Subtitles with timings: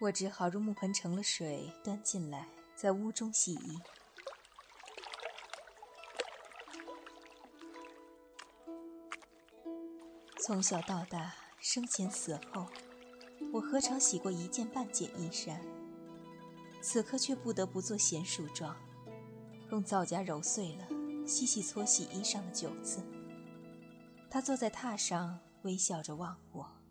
[0.00, 3.78] 我只好入木盆盛了水，端进来，在屋中洗衣。
[10.46, 12.66] 从小到大，生前死后，
[13.50, 15.58] 我何尝洗过一件半件衣衫？
[16.82, 18.76] 此刻却不得不做娴熟状，
[19.70, 20.86] 用皂荚揉碎了，
[21.26, 23.02] 细细搓洗衣裳的酒渍。
[24.28, 26.83] 他坐在榻上，微笑着望我。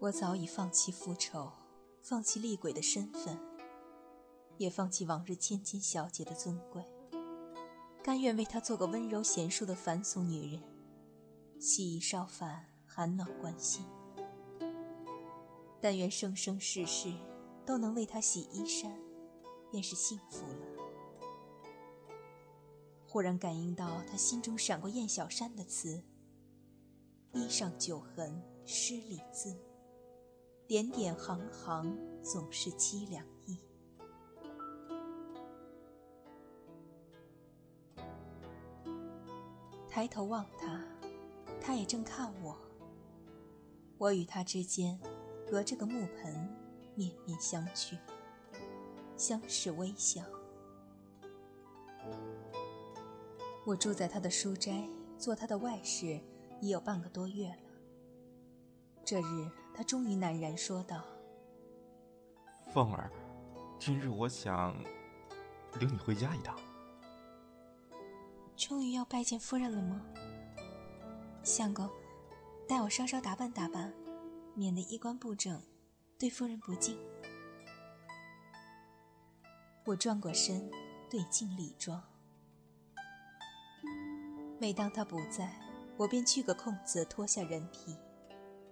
[0.00, 1.50] 我早已放弃复仇，
[2.02, 3.40] 放弃厉鬼的身份，
[4.58, 6.84] 也放弃往日千金小姐的尊贵，
[8.02, 10.62] 甘愿为他做个温柔贤淑的凡俗女人，
[11.58, 13.86] 洗衣烧饭，寒暖关心。
[15.80, 17.12] 但愿生生世世
[17.64, 18.92] 都能为他洗衣衫，
[19.70, 20.58] 便是幸福了。
[23.06, 26.02] 忽然感应到他心中闪过燕小山的词
[27.32, 29.56] ：“衣上酒痕诗里字。”
[30.66, 33.58] 点点行行，总是凄凉意。
[39.88, 40.82] 抬头望他，
[41.60, 42.58] 他也正看我。
[43.98, 44.98] 我与他之间，
[45.48, 46.34] 隔着个木盆，
[46.94, 47.98] 面面相觑，
[49.16, 50.22] 相视微笑。
[53.66, 56.20] 我住在他的书斋，做他的外室，
[56.60, 57.58] 已有半个多月了。
[59.04, 61.02] 这日，他终于喃然说道
[62.72, 63.10] ：“凤儿，
[63.78, 64.72] 今日我想
[65.80, 66.56] 领你回家一趟。”
[68.56, 70.00] 终于要拜见夫人了吗？
[71.42, 71.90] 相公，
[72.68, 73.92] 待我稍稍打扮打扮，
[74.54, 75.60] 免得衣冠不整，
[76.18, 76.96] 对夫人不敬。
[79.84, 80.70] 我转过身，
[81.10, 82.00] 对镜理妆。
[84.60, 85.52] 每当他不在，
[85.96, 87.98] 我便去个空子，脱下人皮。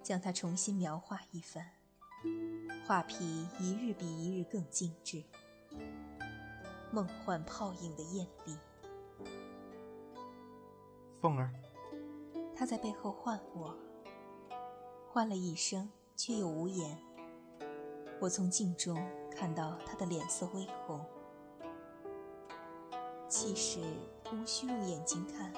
[0.03, 1.65] 将它重新描画一番，
[2.87, 5.23] 画皮一日比一日更精致，
[6.91, 8.59] 梦幻泡影的艳丽。
[11.21, 11.53] 凤儿，
[12.57, 13.77] 他在背后唤我，
[15.09, 16.99] 唤了一声，却又无言。
[18.21, 21.05] 我从镜中看到他的脸色微红，
[23.29, 23.81] 其实
[24.33, 25.53] 无需用眼睛看，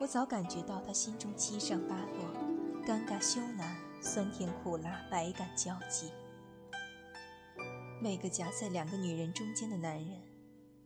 [0.00, 2.41] 我早感觉到他心中七上八落。
[2.84, 3.64] 尴尬羞赧，
[4.02, 6.10] 酸甜苦辣，百感交集。
[8.00, 10.20] 每个夹在两个女人中间的男人，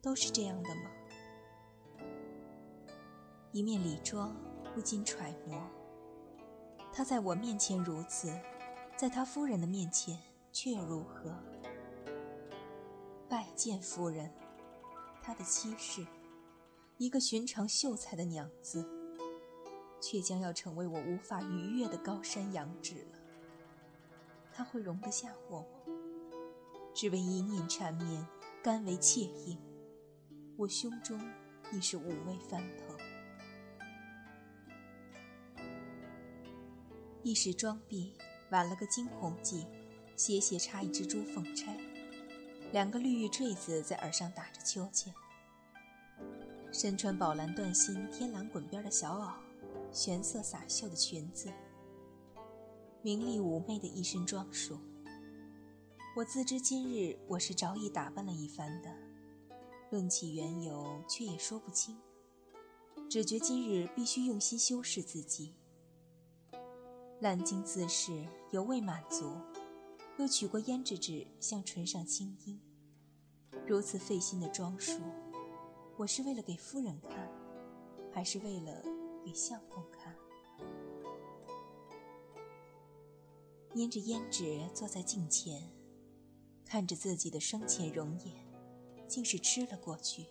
[0.02, 0.90] 都是这样的吗？
[3.50, 4.36] 一面理妆，
[4.74, 5.58] 不禁揣摩：
[6.92, 8.30] 他在我面前如此，
[8.94, 10.18] 在他夫人的面前
[10.52, 11.34] 却又如何？
[13.26, 14.30] 拜见夫人，
[15.22, 16.06] 他的妻室，
[16.98, 18.86] 一个寻常秀才的娘子。
[20.08, 23.18] 却将要成为我无法逾越的高山仰止了。
[24.52, 25.66] 他会容得下我吗？
[26.94, 28.24] 只为一念缠绵，
[28.62, 29.58] 甘为妾应，
[30.56, 31.20] 我胸中
[31.72, 32.96] 已是五味翻腾。
[37.24, 38.14] 一时装逼，
[38.50, 39.66] 挽了个惊鸿髻，
[40.14, 41.76] 斜斜插一只朱凤钗，
[42.70, 45.12] 两个绿玉坠子在耳上打着秋千，
[46.70, 49.34] 身穿宝蓝缎心天蓝滚边的小袄。
[49.96, 51.50] 玄色洒绣的裙子，
[53.00, 54.78] 明丽妩媚的一身装束。
[56.14, 58.94] 我自知今日我是着意打扮了一番的，
[59.90, 61.96] 论起缘由却也说不清，
[63.08, 65.54] 只觉今日必须用心修饰自己。
[67.20, 69.32] 烂经自是犹未满足，
[70.18, 72.58] 又取过胭脂纸向唇上轻氤。
[73.66, 75.00] 如此费心的装束，
[75.96, 77.32] 我是为了给夫人看，
[78.12, 78.94] 还是为了？
[79.26, 80.14] 给相公看，
[83.74, 85.68] 拈着胭脂坐在镜前，
[86.64, 88.36] 看着自己的生前容颜，
[89.08, 90.26] 竟是痴了过去。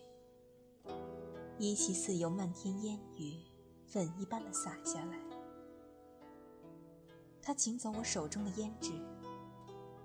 [1.59, 3.43] 依稀似有漫天烟雨，
[3.85, 5.19] 粉一般的洒下来。
[7.41, 8.93] 他请走我手中的胭脂，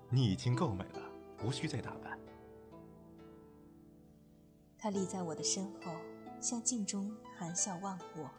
[0.09, 1.01] 你已经够美了，
[1.45, 2.19] 无需再打扮。
[4.77, 5.93] 他立在我的身后，
[6.41, 8.29] 向镜中含笑望我。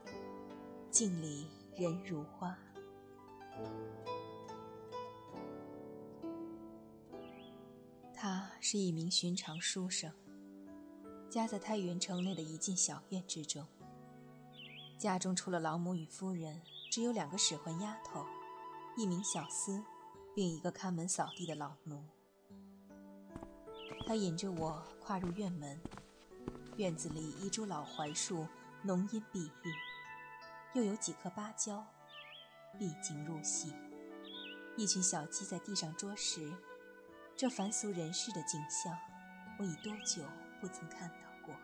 [0.92, 2.54] 镜里人如花。
[8.14, 10.12] 他是一名寻常书生，
[11.30, 13.66] 家在太原城内的一进小院之中。
[14.98, 16.60] 家中除了老母与夫人，
[16.90, 18.26] 只有两个使唤丫头，
[18.94, 19.82] 一名小厮，
[20.36, 22.04] 另一个看门扫地的老奴。
[24.06, 25.80] 他引着我跨入院门，
[26.76, 28.46] 院子里一株老槐树，
[28.82, 29.72] 浓荫蔽日。
[30.74, 31.86] 又有几颗芭蕉，
[32.78, 33.74] 碧景入戏。
[34.74, 36.50] 一群小鸡在地上啄食，
[37.36, 38.96] 这凡俗人世的景象，
[39.58, 40.24] 我已多久
[40.60, 41.54] 不曾看到过。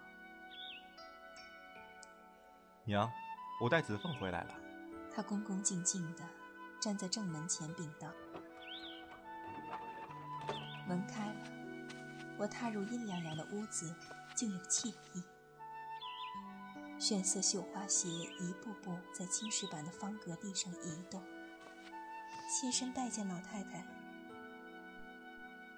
[2.85, 3.11] 娘，
[3.63, 4.55] 我带子凤回来了。
[5.11, 6.23] 他恭恭敬敬地
[6.79, 8.13] 站在正门前禀道。
[10.87, 11.35] 门开了，
[12.39, 13.95] 我踏入阴凉凉的屋子，
[14.35, 15.25] 竟有惬意。
[16.99, 21.23] 炫色绣花鞋一步步在青石板的方格地上移动。
[22.51, 23.87] 妾身拜见老太太。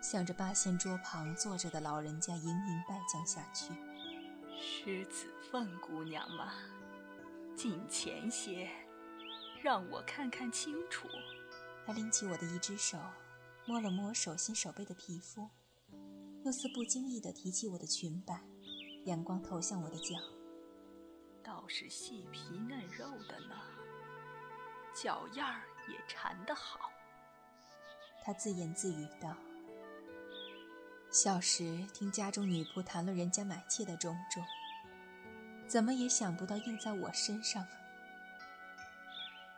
[0.01, 3.75] 向着八仙桌旁坐着的老人家盈盈拜将下去。
[4.59, 6.53] 是子凤姑娘嘛？
[7.55, 8.71] 近前些，
[9.63, 11.07] 让我看看清楚。
[11.85, 12.99] 他拎起我的一只手，
[13.67, 15.51] 摸了摸手心手背的皮肤，
[16.45, 18.41] 又似不经意地提起我的裙摆，
[19.05, 20.15] 阳光投向我的脚。
[21.43, 23.57] 倒是细皮嫩肉的呢，
[24.95, 26.91] 脚样儿也缠得好。
[28.23, 29.35] 他自言自语道
[31.11, 34.45] ：“小时听家中女仆谈论人家买妾的种种，
[35.67, 37.67] 怎么也想不到应在我身上。”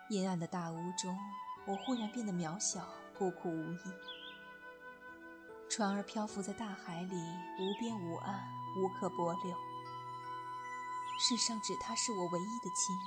[0.09, 1.19] 阴暗的大屋中，
[1.67, 2.87] 我忽然变得渺小、
[3.19, 3.81] 孤苦无依。
[5.69, 7.17] 船儿漂浮在大海里，
[7.59, 8.41] 无边无岸，
[8.77, 9.72] 无可泊留。
[11.19, 13.07] 世上只他是我唯一的亲人，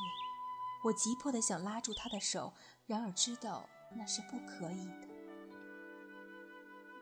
[0.84, 2.54] 我急迫的想拉住他的手，
[2.88, 5.08] 然而知道那是不可以的。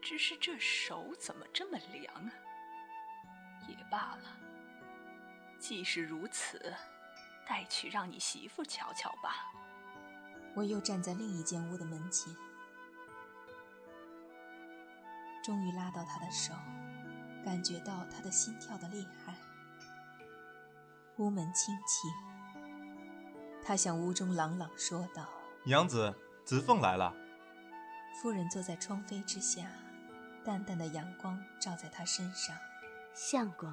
[0.01, 2.31] 只是这手怎么这么凉啊？
[3.69, 4.23] 也罢了，
[5.59, 6.73] 既是如此，
[7.47, 9.51] 带去让你媳妇瞧瞧吧。
[10.55, 12.35] 我又站在另一间屋的门前，
[15.43, 16.53] 终于拉到他的手，
[17.45, 19.35] 感觉到他的心跳的厉害。
[21.17, 22.07] 屋门轻启，
[23.63, 25.29] 他向屋中朗朗说道
[25.63, 26.13] ：“娘子，
[26.43, 27.13] 子凤来了。”
[28.19, 29.67] 夫人坐在窗扉之下，
[30.43, 32.55] 淡淡的阳光照在她身上。
[33.13, 33.71] 相公。